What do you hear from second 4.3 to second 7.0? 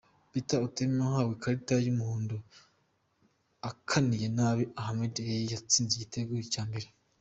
nabi Ahmed Eid watsinze igitego cya mbere.